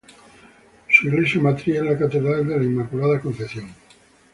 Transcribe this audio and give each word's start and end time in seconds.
Su 0.89 1.05
iglesia 1.09 1.39
matriz 1.39 1.75
es 1.75 1.83
la 1.83 1.95
Catedral 1.95 2.47
de 2.47 2.57
la 2.57 2.63
Inmaculada 2.63 3.21
Concepción. 3.21 3.69